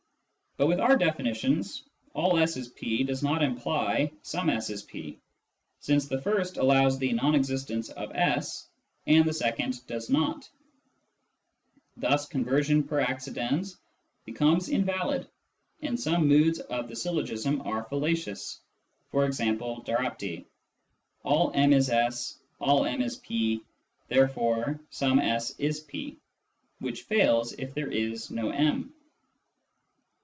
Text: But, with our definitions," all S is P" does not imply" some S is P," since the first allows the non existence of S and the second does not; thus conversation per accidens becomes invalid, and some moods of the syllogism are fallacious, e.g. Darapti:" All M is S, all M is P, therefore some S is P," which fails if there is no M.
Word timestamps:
But, 0.57 0.67
with 0.67 0.81
our 0.81 0.97
definitions," 0.97 1.85
all 2.13 2.37
S 2.37 2.57
is 2.57 2.67
P" 2.67 3.03
does 3.05 3.23
not 3.23 3.41
imply" 3.41 4.11
some 4.21 4.49
S 4.49 4.69
is 4.69 4.83
P," 4.83 5.17
since 5.79 6.09
the 6.09 6.21
first 6.21 6.57
allows 6.57 6.99
the 6.99 7.13
non 7.13 7.35
existence 7.35 7.89
of 7.91 8.11
S 8.13 8.67
and 9.07 9.23
the 9.23 9.31
second 9.31 9.79
does 9.87 10.09
not; 10.09 10.49
thus 11.95 12.27
conversation 12.27 12.83
per 12.83 12.99
accidens 13.01 13.77
becomes 14.25 14.67
invalid, 14.67 15.25
and 15.83 15.97
some 15.97 16.27
moods 16.27 16.59
of 16.59 16.89
the 16.89 16.97
syllogism 16.97 17.61
are 17.61 17.85
fallacious, 17.85 18.59
e.g. 19.15 19.17
Darapti:" 19.53 20.43
All 21.23 21.51
M 21.55 21.71
is 21.71 21.89
S, 21.89 22.37
all 22.59 22.85
M 22.85 23.01
is 23.01 23.15
P, 23.15 23.61
therefore 24.09 24.81
some 24.89 25.17
S 25.19 25.55
is 25.59 25.79
P," 25.79 26.17
which 26.79 27.03
fails 27.03 27.53
if 27.53 27.73
there 27.73 27.89
is 27.89 28.29
no 28.29 28.49
M. 28.49 28.93